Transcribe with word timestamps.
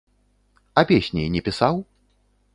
А 0.81 0.85
песні 0.93 1.29
не 1.35 1.45
пісаў? 1.51 1.75